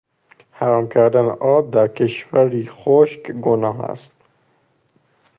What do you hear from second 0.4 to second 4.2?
حرام کردن آب در کشوری خشک گناه است.